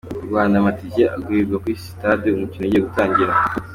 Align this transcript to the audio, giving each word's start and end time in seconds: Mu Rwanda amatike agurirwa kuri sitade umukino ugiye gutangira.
Mu 0.17 0.25
Rwanda 0.29 0.55
amatike 0.61 1.03
agurirwa 1.15 1.55
kuri 1.63 1.75
sitade 1.85 2.27
umukino 2.29 2.63
ugiye 2.65 2.81
gutangira. 2.87 3.33